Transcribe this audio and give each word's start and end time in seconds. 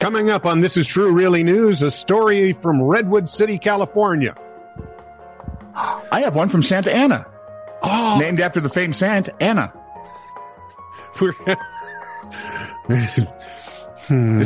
Coming 0.00 0.30
up 0.30 0.46
on 0.46 0.60
This 0.60 0.76
Is 0.76 0.86
True 0.86 1.10
Really 1.10 1.42
News, 1.42 1.82
a 1.82 1.90
story 1.90 2.52
from 2.52 2.80
Redwood 2.80 3.28
City, 3.28 3.58
California. 3.58 4.32
I 5.74 6.20
have 6.20 6.36
one 6.36 6.48
from 6.48 6.62
Santa 6.62 6.94
Ana. 6.94 7.26
Oh, 7.82 8.16
Named 8.20 8.38
after 8.38 8.60
the 8.60 8.68
famed 8.68 8.94
Santa 8.94 9.34
Ana. 9.42 9.72
we're- 11.20 11.34
Just 12.88 13.26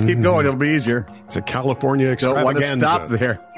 keep 0.07 0.17
hmm. 0.17 0.23
going. 0.23 0.47
It'll 0.47 0.57
be 0.57 0.69
easier. 0.69 1.07
it's 1.27 1.37
a 1.37 1.43
California 1.43 2.17
Don't 2.17 2.43
want 2.43 2.57
to 2.57 2.65
extravaganza. 2.65 2.87
stop 2.87 3.09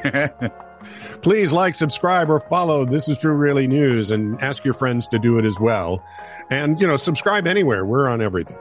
there. 0.02 0.60
Please 1.22 1.52
like, 1.52 1.76
subscribe, 1.76 2.28
or 2.28 2.40
follow 2.40 2.84
This 2.84 3.08
Is 3.08 3.18
True 3.18 3.34
Really 3.34 3.68
News 3.68 4.10
and 4.10 4.42
ask 4.42 4.64
your 4.64 4.74
friends 4.74 5.06
to 5.08 5.20
do 5.20 5.38
it 5.38 5.44
as 5.44 5.60
well. 5.60 6.04
And, 6.50 6.80
you 6.80 6.88
know, 6.88 6.96
subscribe 6.96 7.46
anywhere. 7.46 7.86
We're 7.86 8.08
on 8.08 8.20
everything. 8.20 8.58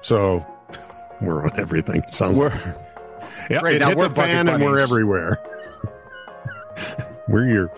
So 0.00 0.46
we're 1.24 1.44
on 1.44 1.58
everything. 1.58 2.02
Sounds 2.08 2.38
We're- 2.38 2.52
Yep, 3.50 3.62
Great, 3.62 3.76
it 3.76 3.78
now 3.80 3.88
hit 3.88 3.98
we're 3.98 4.08
the 4.08 4.14
fan 4.14 4.46
Bucket 4.46 4.62
and 4.62 4.70
we're 4.72 4.78
everywhere. 4.78 5.38
we're 7.28 7.48
your 7.48 7.70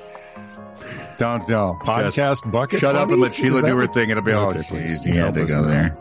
Don't 1.19 1.49
know. 1.49 1.77
Just 1.85 2.19
podcast 2.19 2.51
bucket. 2.53 2.81
shut 2.81 2.97
up 2.97 3.09
and 3.11 3.21
let 3.21 3.29
buddies? 3.31 3.37
Sheila 3.37 3.63
do 3.63 3.77
her 3.79 3.87
thing. 3.87 4.11
It'll 4.11 4.23
be 4.23 4.33
all 4.33 4.51
Okay, 4.51 4.61
oh, 4.61 4.63
please. 4.65 5.03
jeez, 5.03 5.07
you 5.15 5.21
had 5.21 5.35
to 5.35 5.47
go 5.47 5.63
now. 5.63 5.67
there. 5.69 5.97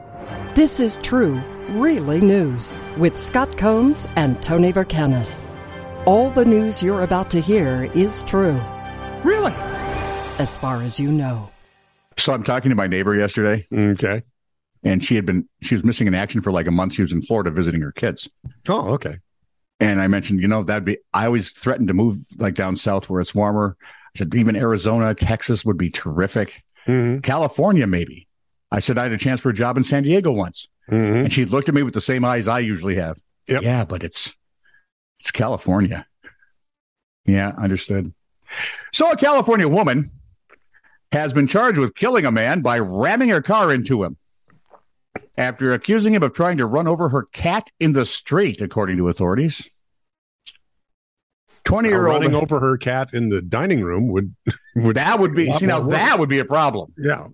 This 0.55 0.79
is 0.79 0.97
true, 0.97 1.39
really 1.69 2.19
news 2.21 2.77
with 2.97 3.17
Scott 3.17 3.57
Combs 3.57 4.07
and 4.15 4.41
Tony 4.43 4.73
Vercanis. 4.73 5.41
All 6.05 6.29
the 6.29 6.45
news 6.45 6.83
you're 6.83 7.01
about 7.03 7.29
to 7.31 7.39
hear 7.39 7.89
is 7.95 8.21
true, 8.23 8.59
Really? 9.23 9.53
as 10.39 10.57
far 10.57 10.81
as 10.81 10.99
you 10.99 11.11
know. 11.11 11.49
So 12.17 12.33
I'm 12.33 12.43
talking 12.43 12.69
to 12.69 12.75
my 12.75 12.87
neighbor 12.87 13.15
yesterday, 13.15 13.65
Okay. 13.73 14.23
And 14.83 15.03
she 15.03 15.15
had 15.15 15.25
been 15.25 15.47
she 15.61 15.75
was 15.75 15.83
missing 15.83 16.07
in 16.07 16.13
action 16.15 16.41
for 16.41 16.51
like 16.51 16.67
a 16.67 16.71
month. 16.71 16.93
She 16.93 17.01
was 17.01 17.11
in 17.11 17.21
Florida 17.21 17.51
visiting 17.51 17.81
her 17.81 17.91
kids, 17.91 18.27
Oh, 18.67 18.93
okay. 18.93 19.17
and 19.79 20.01
I 20.01 20.07
mentioned, 20.07 20.41
you 20.41 20.47
know, 20.47 20.63
that'd 20.63 20.85
be. 20.85 20.97
I 21.13 21.25
always 21.25 21.51
threatened 21.51 21.87
to 21.89 21.93
move 21.93 22.17
like 22.37 22.55
down 22.55 22.75
south 22.75 23.09
where 23.09 23.21
it's 23.21 23.33
warmer. 23.35 23.77
I 24.15 24.19
said 24.19 24.35
even 24.35 24.55
Arizona, 24.55 25.15
Texas 25.15 25.65
would 25.65 25.77
be 25.77 25.89
terrific. 25.89 26.63
Mm-hmm. 26.87 27.19
California, 27.21 27.87
maybe. 27.87 28.27
I 28.71 28.79
said 28.79 28.97
I 28.97 29.03
had 29.03 29.11
a 29.13 29.17
chance 29.17 29.39
for 29.41 29.49
a 29.49 29.53
job 29.53 29.77
in 29.77 29.83
San 29.83 30.03
Diego 30.03 30.31
once, 30.31 30.67
Mm-hmm. 30.91 31.15
and 31.17 31.33
she 31.33 31.45
looked 31.45 31.69
at 31.69 31.75
me 31.75 31.81
with 31.83 31.93
the 31.93 32.01
same 32.01 32.25
eyes 32.25 32.47
I 32.47 32.59
usually 32.59 32.95
have. 32.95 33.17
Yep. 33.47 33.61
Yeah, 33.63 33.85
but 33.85 34.03
it's 34.03 34.35
it's 35.19 35.31
California. 35.31 36.05
Yeah, 37.25 37.53
understood. 37.57 38.13
So 38.91 39.09
a 39.09 39.15
California 39.15 39.67
woman 39.69 40.11
has 41.13 41.31
been 41.33 41.47
charged 41.47 41.77
with 41.79 41.95
killing 41.95 42.25
a 42.25 42.31
man 42.31 42.61
by 42.61 42.79
ramming 42.79 43.29
her 43.29 43.41
car 43.41 43.71
into 43.71 44.03
him 44.03 44.17
after 45.37 45.73
accusing 45.73 46.13
him 46.13 46.23
of 46.23 46.33
trying 46.33 46.57
to 46.57 46.65
run 46.65 46.87
over 46.87 47.09
her 47.09 47.23
cat 47.33 47.69
in 47.79 47.93
the 47.93 48.05
street, 48.05 48.61
according 48.61 48.97
to 48.97 49.07
authorities. 49.09 49.69
20 51.65 51.87
year 51.89 52.07
old. 52.07 52.21
running 52.21 52.35
over 52.35 52.59
her 52.59 52.77
cat 52.77 53.13
in 53.13 53.29
the 53.29 53.41
dining 53.41 53.81
room 53.81 54.09
would 54.11 54.35
would 54.75 54.95
That 54.97 55.19
would 55.19 55.33
be, 55.33 55.51
see, 55.53 55.65
now 55.65 55.79
work. 55.81 55.91
that 55.91 56.19
would 56.19 56.29
be 56.29 56.39
a 56.39 56.45
problem. 56.45 56.93
yeah 56.97 57.27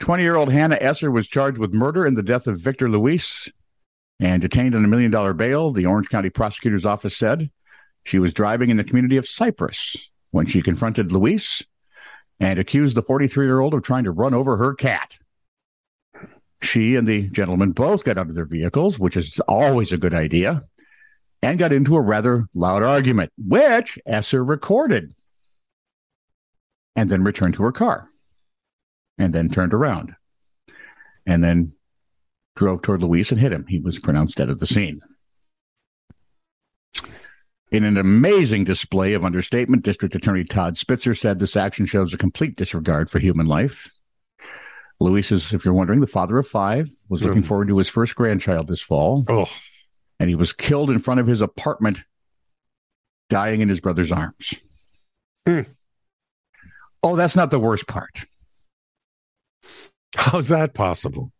20 0.00 0.22
year 0.22 0.36
old 0.36 0.52
Hannah 0.52 0.76
Esser 0.80 1.10
was 1.10 1.26
charged 1.26 1.56
with 1.56 1.72
murder 1.72 2.06
in 2.06 2.12
the 2.14 2.22
death 2.22 2.46
of 2.46 2.60
Victor 2.60 2.90
Luis 2.90 3.48
and 4.20 4.42
detained 4.42 4.74
on 4.74 4.84
a 4.84 4.88
million 4.88 5.10
dollar 5.10 5.32
bail, 5.32 5.72
the 5.72 5.86
Orange 5.86 6.10
County 6.10 6.28
prosecutor's 6.30 6.84
office 6.84 7.16
said. 7.16 7.50
She 8.04 8.18
was 8.18 8.34
driving 8.34 8.68
in 8.68 8.76
the 8.76 8.84
community 8.84 9.16
of 9.16 9.26
Cypress 9.26 9.96
when 10.30 10.44
she 10.46 10.60
confronted 10.60 11.10
Luis 11.10 11.62
and 12.38 12.58
accused 12.58 12.96
the 12.96 13.02
43 13.02 13.46
year 13.46 13.60
old 13.60 13.72
of 13.72 13.82
trying 13.82 14.04
to 14.04 14.10
run 14.10 14.34
over 14.34 14.58
her 14.58 14.74
cat. 14.74 15.16
She 16.62 16.96
and 16.96 17.06
the 17.06 17.28
gentleman 17.28 17.72
both 17.72 18.04
got 18.04 18.16
out 18.16 18.28
of 18.28 18.34
their 18.34 18.46
vehicles, 18.46 18.98
which 18.98 19.16
is 19.16 19.38
always 19.40 19.92
a 19.92 19.98
good 19.98 20.14
idea, 20.14 20.64
and 21.42 21.58
got 21.58 21.72
into 21.72 21.96
a 21.96 22.00
rather 22.00 22.46
loud 22.54 22.82
argument, 22.82 23.32
which 23.36 23.98
Esser 24.06 24.42
recorded 24.42 25.14
and 26.96 27.10
then 27.10 27.24
returned 27.24 27.54
to 27.54 27.62
her 27.62 27.72
car 27.72 28.08
and 29.18 29.32
then 29.34 29.48
turned 29.48 29.74
around 29.74 30.14
and 31.26 31.42
then 31.42 31.72
drove 32.56 32.82
toward 32.82 33.02
Luis 33.02 33.30
and 33.30 33.40
hit 33.40 33.52
him. 33.52 33.66
He 33.68 33.80
was 33.80 33.98
pronounced 33.98 34.36
dead 34.36 34.50
at 34.50 34.58
the 34.58 34.66
scene. 34.66 35.00
In 37.70 37.84
an 37.84 37.96
amazing 37.96 38.64
display 38.64 39.14
of 39.14 39.24
understatement, 39.24 39.82
District 39.82 40.14
Attorney 40.14 40.44
Todd 40.44 40.78
Spitzer 40.78 41.14
said 41.14 41.38
this 41.38 41.56
action 41.56 41.86
shows 41.86 42.14
a 42.14 42.18
complete 42.18 42.56
disregard 42.56 43.10
for 43.10 43.18
human 43.18 43.46
life. 43.46 43.92
Luis 45.00 45.32
is, 45.32 45.52
if 45.52 45.64
you're 45.64 45.74
wondering, 45.74 46.00
the 46.00 46.06
father 46.06 46.38
of 46.38 46.46
five, 46.46 46.88
was 47.08 47.22
looking 47.22 47.42
Hmm. 47.42 47.48
forward 47.48 47.68
to 47.68 47.78
his 47.78 47.88
first 47.88 48.14
grandchild 48.14 48.68
this 48.68 48.80
fall, 48.80 49.24
oh 49.28 49.48
and 50.20 50.28
he 50.28 50.36
was 50.36 50.52
killed 50.52 50.90
in 50.90 50.98
front 51.00 51.18
of 51.20 51.26
his 51.26 51.40
apartment, 51.42 52.04
dying 53.28 53.60
in 53.60 53.68
his 53.68 53.80
brother's 53.80 54.12
arms. 54.12 54.54
Hmm. 55.46 55.62
Oh, 57.02 57.16
that's 57.16 57.36
not 57.36 57.50
the 57.50 57.58
worst 57.58 57.86
part. 57.86 58.24
how's 60.16 60.48
that 60.48 60.74
possible 60.74 61.32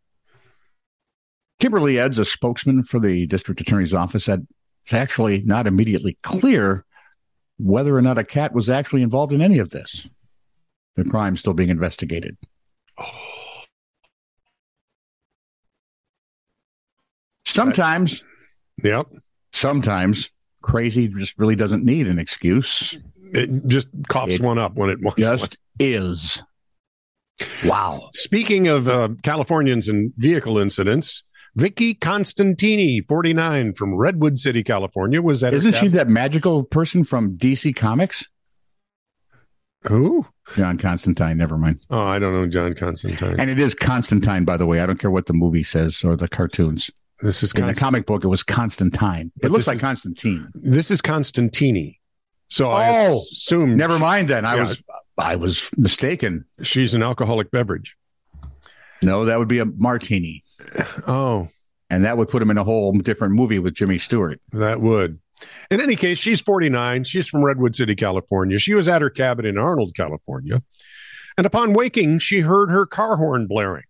Kimberly 1.61 1.97
Edds, 1.97 2.19
a 2.19 2.25
spokesman 2.25 2.83
for 2.83 2.99
the 2.99 3.25
district 3.27 3.61
attorney's 3.61 3.93
office, 3.93 4.25
said 4.25 4.45
it's 4.81 4.93
actually 4.93 5.41
not 5.43 5.65
immediately 5.67 6.17
clear 6.21 6.83
whether 7.57 7.95
or 7.95 8.01
not 8.01 8.17
a 8.17 8.25
cat 8.25 8.53
was 8.53 8.69
actually 8.69 9.01
involved 9.01 9.31
in 9.31 9.41
any 9.41 9.57
of 9.59 9.69
this. 9.69 10.09
The 10.97 11.05
crime's 11.05 11.39
still 11.39 11.53
being 11.53 11.69
investigated. 11.69 12.37
Sometimes, 17.55 18.23
yep 18.83 19.07
sometimes 19.55 20.29
crazy 20.61 21.07
just 21.07 21.39
really 21.39 21.55
doesn't 21.55 21.83
need 21.83 22.07
an 22.07 22.19
excuse. 22.19 22.97
it 23.31 23.49
just 23.67 23.87
coughs 24.09 24.33
It 24.33 24.41
one 24.41 24.57
up 24.57 24.75
when 24.75 24.89
it 24.89 24.99
wants 25.01 25.19
one. 25.19 25.37
Just 25.37 25.57
is. 25.79 26.43
Wow. 27.65 28.09
Speaking 28.13 28.67
of 28.67 28.87
uh, 28.87 29.09
Californians 29.23 29.87
and 29.87 30.13
vehicle 30.17 30.57
incidents, 30.57 31.23
Vicky 31.55 31.93
Constantini, 31.93 33.05
49, 33.07 33.73
from 33.73 33.95
Redwood 33.95 34.39
City, 34.39 34.63
California, 34.63 35.21
was 35.21 35.43
at 35.43 35.53
Isn't 35.53 35.75
she 35.75 35.87
that 35.89 36.07
magical 36.07 36.65
person 36.65 37.03
from 37.03 37.37
DC 37.37 37.75
Comics? 37.75 38.27
Who? 39.83 40.25
John 40.55 40.77
Constantine, 40.77 41.37
never 41.37 41.57
mind. 41.57 41.79
Oh, 41.89 42.01
I 42.01 42.19
don't 42.19 42.33
know 42.33 42.47
John 42.47 42.73
Constantine. 42.73 43.39
And 43.39 43.49
it 43.49 43.59
is 43.59 43.75
Constantine, 43.75 44.43
by 44.43 44.57
the 44.57 44.65
way. 44.65 44.79
I 44.79 44.85
don't 44.85 44.99
care 44.99 45.11
what 45.11 45.27
the 45.27 45.33
movie 45.33 45.63
says 45.63 46.03
or 46.03 46.15
the 46.15 46.27
cartoons. 46.27 46.89
This 47.21 47.43
is 47.43 47.53
In 47.53 47.65
the 47.67 47.73
comic 47.73 48.05
book, 48.05 48.23
it 48.23 48.27
was 48.27 48.43
Constantine. 48.43 49.31
It 49.41 49.51
looks 49.51 49.67
like 49.67 49.77
is- 49.77 49.81
Constantine. 49.81 50.47
This 50.53 50.91
is 50.91 51.01
Constantini. 51.01 51.99
So 52.49 52.69
I 52.69 53.07
Oh, 53.09 53.21
assume 53.31 53.75
Never 53.75 53.97
mind 53.97 54.27
then. 54.29 54.45
I 54.45 54.55
Yeah. 54.55 54.63
was 54.63 54.83
I 55.17 55.35
was 55.35 55.69
mistaken. 55.77 56.45
she's 56.61 56.93
an 56.93 57.01
alcoholic 57.01 57.49
beverage. 57.51 57.95
No, 59.01 59.25
that 59.25 59.39
would 59.39 59.47
be 59.47 59.59
a 59.59 59.65
martini. 59.65 60.43
Oh, 61.07 61.47
And 61.89 62.03
that 62.05 62.17
would 62.17 62.27
put 62.29 62.41
him 62.41 62.49
in 62.51 62.57
a 62.57 62.63
whole 62.63 62.91
different 62.93 63.33
movie 63.35 63.59
with 63.59 63.73
Jimmy 63.75 63.97
Stewart. 63.97 64.39
that 64.51 64.81
would. 64.81 65.19
In 65.69 65.79
any 65.81 65.95
case, 65.95 66.17
she's 66.17 66.39
49. 66.41 67.03
She's 67.03 67.27
from 67.27 67.43
Redwood 67.43 67.75
City, 67.75 67.95
California. 67.95 68.57
She 68.57 68.73
was 68.73 68.87
at 68.87 69.01
her 69.01 69.09
cabin 69.09 69.45
in 69.45 69.57
Arnold, 69.57 69.93
California. 69.95 70.63
And 71.37 71.45
upon 71.45 71.73
waking, 71.73 72.19
she 72.19 72.39
heard 72.39 72.71
her 72.71 72.85
car 72.85 73.17
horn 73.17 73.45
blaring. 73.47 73.83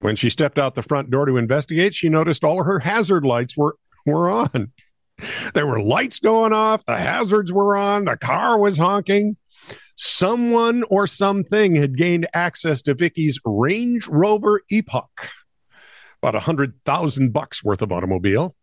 When 0.00 0.16
she 0.16 0.30
stepped 0.30 0.58
out 0.58 0.74
the 0.74 0.82
front 0.82 1.10
door 1.10 1.26
to 1.26 1.36
investigate, 1.36 1.94
she 1.94 2.08
noticed 2.08 2.42
all 2.42 2.64
her 2.64 2.80
hazard 2.80 3.24
lights 3.24 3.56
were, 3.56 3.76
were 4.04 4.30
on. 4.30 4.72
There 5.52 5.66
were 5.66 5.82
lights 5.82 6.18
going 6.18 6.54
off, 6.54 6.86
the 6.86 6.96
hazards 6.96 7.52
were 7.52 7.76
on, 7.76 8.06
the 8.06 8.16
car 8.16 8.58
was 8.58 8.78
honking. 8.78 9.36
Someone 9.94 10.82
or 10.84 11.06
something 11.06 11.76
had 11.76 11.98
gained 11.98 12.26
access 12.32 12.80
to 12.82 12.94
Vicky's 12.94 13.38
Range 13.44 14.08
Rover 14.08 14.62
Evoque, 14.72 15.28
about 16.22 16.36
a 16.36 16.40
hundred 16.40 16.72
thousand 16.86 17.34
bucks 17.34 17.62
worth 17.62 17.82
of 17.82 17.92
automobile. 17.92 18.56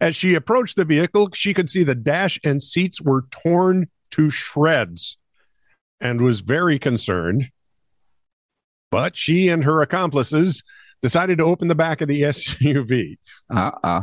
As 0.00 0.14
she 0.14 0.34
approached 0.34 0.76
the 0.76 0.84
vehicle, 0.84 1.30
she 1.34 1.52
could 1.52 1.68
see 1.68 1.82
the 1.82 1.96
dash 1.96 2.38
and 2.44 2.62
seats 2.62 3.00
were 3.00 3.24
torn 3.30 3.88
to 4.12 4.30
shreds 4.30 5.18
and 6.00 6.20
was 6.20 6.42
very 6.42 6.78
concerned. 6.78 7.50
But 8.90 9.16
she 9.16 9.48
and 9.48 9.64
her 9.64 9.82
accomplices 9.82 10.62
decided 11.02 11.38
to 11.38 11.44
open 11.44 11.68
the 11.68 11.74
back 11.74 12.00
of 12.00 12.08
the 12.08 12.22
SUV. 12.22 13.18
Uh-uh. 13.54 14.02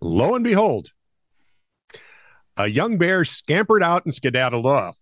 Lo 0.00 0.34
and 0.34 0.44
behold, 0.44 0.90
a 2.56 2.66
young 2.66 2.98
bear 2.98 3.24
scampered 3.24 3.82
out 3.82 4.04
and 4.04 4.14
skedaddled 4.14 4.66
off. 4.66 4.96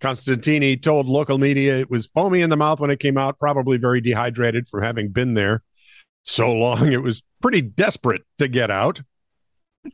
Constantini 0.00 0.80
told 0.80 1.06
local 1.06 1.38
media 1.38 1.78
it 1.78 1.90
was 1.90 2.06
foamy 2.06 2.40
in 2.40 2.50
the 2.50 2.56
mouth 2.56 2.80
when 2.80 2.90
it 2.90 2.98
came 2.98 3.16
out, 3.16 3.38
probably 3.38 3.78
very 3.78 4.00
dehydrated 4.00 4.66
from 4.68 4.82
having 4.82 5.10
been 5.10 5.34
there 5.34 5.62
so 6.22 6.52
long. 6.52 6.92
It 6.92 7.02
was 7.02 7.22
pretty 7.40 7.60
desperate 7.60 8.22
to 8.38 8.48
get 8.48 8.70
out. 8.70 9.02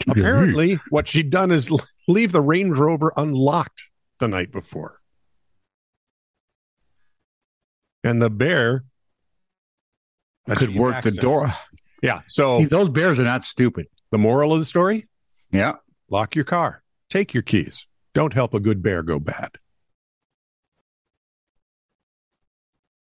Apparently, 0.08 0.78
what 0.90 1.08
she'd 1.08 1.30
done 1.30 1.50
is 1.50 1.70
leave 2.08 2.32
the 2.32 2.40
Range 2.40 2.76
Rover 2.76 3.12
unlocked 3.16 3.82
the 4.18 4.28
night 4.28 4.52
before. 4.52 4.97
And 8.04 8.22
the 8.22 8.30
bear 8.30 8.84
could 10.56 10.74
work 10.74 11.02
the 11.02 11.10
door. 11.10 11.52
Yeah. 12.02 12.20
So 12.28 12.60
See, 12.60 12.64
those 12.66 12.88
bears 12.88 13.18
are 13.18 13.24
not 13.24 13.44
stupid. 13.44 13.86
the 14.10 14.18
moral 14.18 14.52
of 14.52 14.60
the 14.60 14.64
story: 14.64 15.06
Yeah. 15.50 15.74
lock 16.08 16.34
your 16.36 16.44
car, 16.44 16.82
take 17.10 17.34
your 17.34 17.42
keys. 17.42 17.86
Don't 18.14 18.32
help 18.32 18.54
a 18.54 18.60
good 18.60 18.82
bear 18.82 19.02
go 19.02 19.18
bad. 19.18 19.50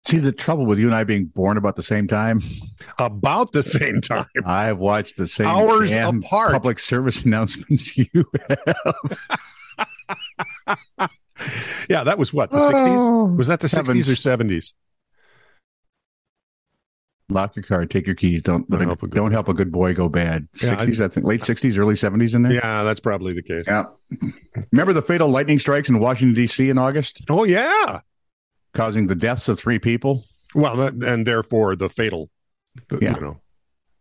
See, 0.08 0.20
the 0.20 0.32
trouble 0.32 0.68
with 0.68 0.78
you 0.78 0.86
and 0.86 0.96
I 0.96 1.04
being 1.04 1.26
born 1.26 1.58
about 1.58 1.76
the 1.76 1.82
same 1.84 2.08
time, 2.08 2.40
About 3.00 3.52
the 3.54 3.64
same 3.64 4.02
time. 4.02 4.28
I've 4.46 4.78
watched 4.78 5.18
the 5.18 5.26
same 5.26 5.48
Hours 5.48 5.92
apart. 5.92 6.52
public 6.52 6.78
service 6.80 7.26
announcements 7.26 7.98
you 7.98 8.08
have. 10.68 11.10
Yeah, 11.90 12.04
that 12.04 12.18
was 12.18 12.34
what 12.34 12.50
the 12.52 12.60
sixties. 12.62 13.00
Oh, 13.02 13.26
Was 13.38 13.48
that 13.48 13.60
the 13.60 13.70
sixties 13.70 14.10
or 14.10 14.16
seventies? 14.16 14.74
Lock 17.30 17.56
your 17.56 17.64
car, 17.64 17.86
take 17.88 18.06
your 18.06 18.16
keys. 18.16 18.44
Don't 18.44 18.70
let 18.70 18.78
Don't 18.78 18.84
a- 18.88 18.90
help 18.92 19.02
a 19.04 19.08
good 19.08 19.16
don't 19.16 19.32
help 19.32 19.50
a 19.50 19.54
good 19.54 19.72
boy 19.72 19.94
go 19.96 20.08
bad. 20.08 20.48
Yeah, 20.62 20.68
I- 20.68 20.78
Sixties, 20.78 21.02
I, 21.02 21.08
think, 21.08 21.26
late 21.26 21.44
sixties, 21.44 21.76
early 21.78 21.96
seventies 21.96 22.36
in 22.36 22.44
there. 22.44 22.54
Yeah, 22.54 22.84
that's 22.84 23.00
probably 23.00 23.34
the 23.34 23.42
case. 23.42 23.66
Yeah. 23.68 23.86
Remember 24.72 24.94
the 24.94 25.02
fatal 25.02 25.28
lightning 25.30 25.58
strikes 25.58 25.90
in 25.90 26.00
Washington 26.00 26.36
D.C. 26.36 26.70
in 26.70 26.78
August, 26.78 27.24
Oh 27.30 27.44
yeah. 27.44 28.02
causing 28.74 29.08
the 29.08 29.16
deaths 29.16 29.48
of 29.50 29.58
three 29.58 29.80
people. 29.80 30.24
Well, 30.54 30.76
that, 30.78 30.94
and 30.94 31.26
therefore 31.26 31.76
the 31.76 31.90
fatal. 31.90 32.30
the- 32.90 33.00
Yeah. 33.02 33.16
You 33.16 33.22
know. 33.22 33.42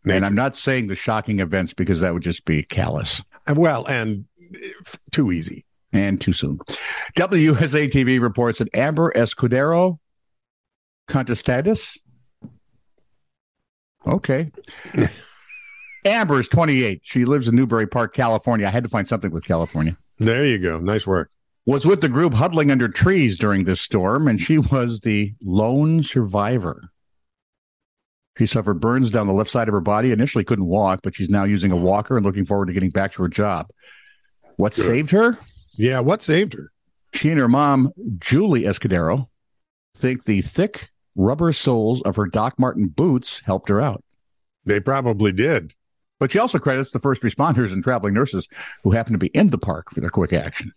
And. 0.07 0.27
I'm 0.27 0.35
not 0.35 0.55
saying 0.55 0.89
the 0.89 0.95
shocking 0.95 1.41
events 1.41 1.73
because 1.73 2.01
that 2.01 2.13
would 2.13 2.23
just 2.23 2.45
be 2.45 2.63
callous 2.63 3.23
well, 3.55 3.87
and 3.87 4.27
eh, 4.55 4.69
f- 4.87 4.99
too 5.13 5.33
easy. 5.33 5.65
And 5.95 6.21
too 6.21 6.33
soon. 6.33 6.59
WSA 7.17 7.91
TV 7.91 8.21
reports 8.21 8.59
that 8.59 8.75
Amber 8.75 9.13
Escudero 9.15 9.99
Kontostathis. 11.09 11.97
Okay. 14.07 14.51
Amber 16.05 16.41
is 16.41 16.49
28. 16.49 17.01
She 17.03 17.25
lives 17.25 17.49
in 17.49 17.57
Newbury 17.57 17.87
Park, 17.87 18.13
California. 18.13 18.67
I 18.67 18.71
had 18.71 18.83
to 18.83 18.91
find 18.91 19.09
something 19.09 19.31
with 19.31 19.45
California. 19.45 19.97
There 20.19 20.45
you 20.45 20.59
go. 20.59 20.79
Nice 20.79 21.07
work. 21.07 21.31
Was 21.65 21.87
with 21.87 22.03
the 22.03 22.11
group 22.11 22.35
huddling 22.35 22.71
under 22.71 22.89
trees 22.89 23.39
during 23.39 23.65
this 23.65 23.81
storm, 23.81 24.29
and 24.29 24.39
she 24.39 24.59
was 24.59 25.01
the 25.01 25.33
lone 25.43 26.03
survivor. 26.03 26.91
She 28.37 28.47
suffered 28.47 28.81
burns 28.81 29.11
down 29.11 29.29
the 29.29 29.33
left 29.33 29.51
side 29.51 29.69
of 29.69 29.73
her 29.73 29.81
body. 29.81 30.11
Initially 30.11 30.45
couldn't 30.45 30.67
walk, 30.67 31.01
but 31.03 31.15
she's 31.15 31.31
now 31.31 31.45
using 31.45 31.71
a 31.73 31.77
walker 31.77 32.17
and 32.17 32.27
looking 32.27 32.45
forward 32.45 32.67
to 32.67 32.73
getting 32.73 32.91
back 32.91 33.13
to 33.13 33.23
her 33.23 33.29
job. 33.29 33.69
What 34.57 34.75
Good. 34.75 34.85
saved 34.85 35.11
her? 35.13 35.39
Yeah. 35.77 36.01
What 36.01 36.23
saved 36.23 36.55
her? 36.55 36.71
She 37.13 37.31
and 37.31 37.39
her 37.39 37.49
mom, 37.49 37.93
Julie 38.19 38.63
Escudero, 38.63 39.29
think 39.97 40.25
the 40.25 40.43
thick 40.43 40.91
rubber 41.15 41.53
soles 41.53 42.03
of 42.03 42.17
her 42.17 42.27
Doc 42.27 42.59
Martens 42.59 42.91
boots 42.91 43.41
helped 43.45 43.69
her 43.69 43.81
out. 43.81 44.03
They 44.65 44.81
probably 44.81 45.33
did. 45.33 45.75
But 46.19 46.33
she 46.33 46.39
also 46.39 46.59
credits 46.59 46.91
the 46.91 46.99
first 46.99 47.23
responders 47.23 47.73
and 47.73 47.83
traveling 47.83 48.15
nurses 48.15 48.49
who 48.83 48.91
happened 48.93 49.15
to 49.15 49.19
be 49.19 49.29
in 49.29 49.51
the 49.51 49.59
park 49.59 49.93
for 49.93 50.01
their 50.01 50.11
quick 50.11 50.33
action. 50.33 50.73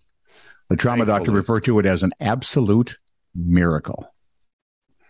The 0.70 0.76
trauma 0.76 1.06
doctor 1.06 1.32
referred 1.32 1.64
to 1.66 1.80
it 1.80 1.86
as 1.86 2.04
an 2.04 2.12
absolute 2.20 2.98
miracle. 3.34 4.14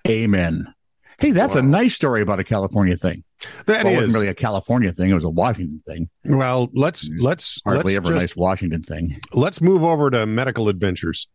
Amen. 0.07 0.73
Hey, 1.19 1.31
that's 1.31 1.55
a 1.55 1.61
nice 1.61 1.95
story 1.95 2.21
about 2.21 2.39
a 2.39 2.43
California 2.43 2.95
thing. 2.95 3.23
That 3.67 3.85
well, 3.85 3.93
wasn't 3.93 4.13
really 4.13 4.27
a 4.27 4.33
California 4.33 4.91
thing; 4.91 5.11
it 5.11 5.13
was 5.13 5.23
a 5.23 5.29
Washington 5.29 5.81
thing. 5.85 6.09
well. 6.25 6.69
Let's 6.73 7.07
mm-hmm. 7.07 7.23
let's 7.23 7.61
Hardly 7.63 7.95
let's 7.95 8.07
ever 8.07 8.15
a 8.15 8.19
just, 8.19 8.21
nice 8.21 8.35
Washington 8.35 8.81
thing. 8.81 9.19
let's 9.33 9.61
move 9.61 9.83
over 9.83 10.09
to 10.09 10.25
medical 10.25 10.69
adventures. 10.69 11.27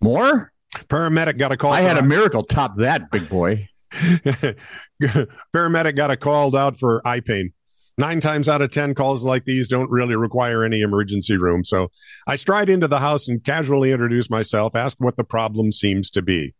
More? 0.00 0.52
Paramedic 0.74 1.38
got 1.38 1.52
a 1.52 1.56
call. 1.56 1.72
I 1.72 1.82
had 1.82 1.98
a 1.98 2.02
miracle 2.02 2.42
top 2.42 2.76
that, 2.76 3.10
big 3.10 3.28
boy. 3.28 3.68
Paramedic 3.92 5.96
got 5.96 6.10
a 6.10 6.16
called 6.16 6.56
out 6.56 6.78
for 6.78 7.06
eye 7.06 7.20
pain. 7.20 7.52
Nine 7.98 8.20
times 8.20 8.48
out 8.48 8.62
of 8.62 8.70
10 8.70 8.94
calls 8.94 9.22
like 9.22 9.44
these 9.44 9.68
don't 9.68 9.90
really 9.90 10.16
require 10.16 10.64
any 10.64 10.80
emergency 10.80 11.36
room. 11.36 11.62
So 11.62 11.90
I 12.26 12.36
stride 12.36 12.70
into 12.70 12.88
the 12.88 13.00
house 13.00 13.28
and 13.28 13.44
casually 13.44 13.92
introduce 13.92 14.30
myself, 14.30 14.74
ask 14.74 14.98
what 14.98 15.16
the 15.16 15.24
problem 15.24 15.72
seems 15.72 16.10
to 16.12 16.22
be. 16.22 16.54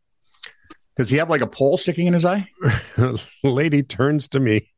Does 0.97 1.11
he 1.11 1.17
have 1.17 1.31
like 1.31 1.41
a 1.41 1.47
pole 1.47 1.79
sticking 1.79 2.07
in 2.07 2.13
his 2.13 2.25
eye? 2.25 2.49
Lady 3.43 3.83
turns 3.83 4.29
to 4.29 4.41
me, 4.41 4.69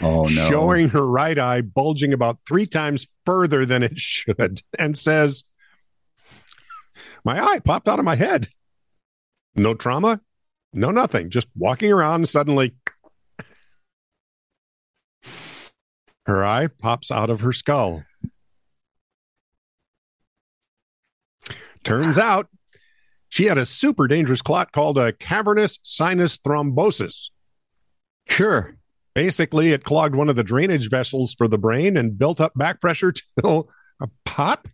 Oh 0.00 0.24
no! 0.24 0.48
showing 0.48 0.88
her 0.90 1.06
right 1.06 1.38
eye 1.38 1.60
bulging 1.60 2.12
about 2.12 2.38
three 2.48 2.66
times 2.66 3.06
further 3.26 3.66
than 3.66 3.82
it 3.82 3.98
should, 3.98 4.62
and 4.78 4.96
says, 4.96 5.44
My 7.24 7.42
eye 7.42 7.58
popped 7.58 7.88
out 7.88 7.98
of 7.98 8.04
my 8.04 8.16
head. 8.16 8.48
No 9.54 9.74
trauma, 9.74 10.20
no 10.72 10.90
nothing, 10.90 11.28
just 11.28 11.48
walking 11.54 11.92
around 11.92 12.28
suddenly. 12.28 12.74
Her 16.26 16.44
eye 16.44 16.68
pops 16.68 17.10
out 17.10 17.28
of 17.28 17.40
her 17.40 17.52
skull. 17.52 18.04
Turns 21.82 22.18
out 22.18 22.48
she 23.30 23.46
had 23.46 23.56
a 23.58 23.64
super 23.64 24.06
dangerous 24.06 24.42
clot 24.42 24.72
called 24.72 24.98
a 24.98 25.12
cavernous 25.14 25.78
sinus 25.82 26.36
thrombosis. 26.38 27.30
Sure. 28.28 28.76
Basically, 29.14 29.72
it 29.72 29.82
clogged 29.84 30.14
one 30.14 30.28
of 30.28 30.36
the 30.36 30.44
drainage 30.44 30.88
vessels 30.90 31.34
for 31.34 31.48
the 31.48 31.58
brain 31.58 31.96
and 31.96 32.18
built 32.18 32.40
up 32.40 32.52
back 32.54 32.80
pressure 32.80 33.12
till 33.42 33.68
a 34.00 34.08
pop. 34.24 34.68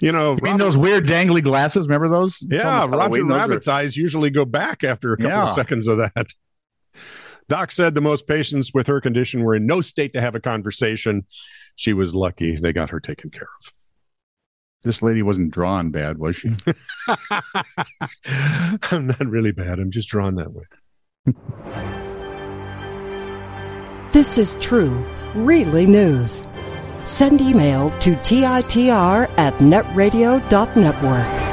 You 0.00 0.10
know, 0.10 0.30
You 0.32 0.36
mean 0.42 0.52
Robert- 0.54 0.58
those 0.64 0.76
weird 0.76 1.04
dangly 1.06 1.42
glasses? 1.42 1.86
Remember 1.86 2.08
those? 2.08 2.38
yeah, 2.42 2.86
Roger. 2.88 3.08
Those 3.10 3.18
are- 3.20 3.24
Rabbit's 3.38 3.68
eyes 3.68 3.96
usually 3.96 4.30
go 4.30 4.44
back 4.44 4.82
after 4.82 5.12
a 5.12 5.16
couple 5.16 5.30
Yeah. 5.30 5.48
of 5.48 5.54
seconds 5.54 5.86
of 5.86 5.98
that. 5.98 6.26
Doc 7.48 7.70
said 7.72 7.94
the 7.94 8.00
most 8.00 8.26
patients 8.26 8.72
with 8.74 8.86
her 8.88 9.00
condition 9.00 9.42
were 9.42 9.54
in 9.54 9.66
no 9.66 9.80
state 9.82 10.12
to 10.14 10.20
have 10.20 10.34
a 10.34 10.40
conversation. 10.40 11.26
She 11.76 11.92
was 11.92 12.14
lucky 12.14 12.56
they 12.56 12.72
got 12.72 12.90
her 12.90 13.00
taken 13.00 13.30
care 13.30 13.48
This 14.84 15.02
lady 15.02 15.22
wasn't 15.22 15.50
drawn 15.50 15.90
bad, 15.90 16.18
was 16.18 16.36
she? 16.36 16.50
I'm 18.90 19.06
not 19.06 19.26
really 19.26 19.52
bad. 19.52 19.78
I'm 19.78 19.90
just 19.90 20.08
drawn 20.08 20.34
that 20.34 20.52
way. 20.52 20.64
This 24.12 24.38
is 24.38 24.54
true, 24.60 25.04
really 25.34 25.86
news. 25.86 26.44
Send 27.04 27.40
email 27.40 27.90
to 28.00 28.14
TITR 28.16 29.30
at 29.38 29.54
netradio.network. 29.54 31.43